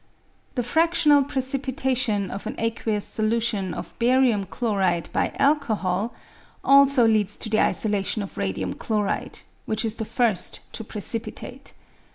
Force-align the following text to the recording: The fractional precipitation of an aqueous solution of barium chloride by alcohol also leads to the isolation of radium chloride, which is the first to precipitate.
The 0.55 0.63
fractional 0.63 1.23
precipitation 1.25 2.31
of 2.31 2.47
an 2.47 2.55
aqueous 2.59 3.05
solution 3.05 3.71
of 3.71 3.93
barium 3.99 4.45
chloride 4.45 5.09
by 5.13 5.31
alcohol 5.37 6.15
also 6.63 7.05
leads 7.07 7.37
to 7.37 7.49
the 7.49 7.61
isolation 7.61 8.23
of 8.23 8.35
radium 8.35 8.73
chloride, 8.73 9.41
which 9.67 9.85
is 9.85 9.97
the 9.97 10.05
first 10.05 10.61
to 10.73 10.83
precipitate. 10.83 11.73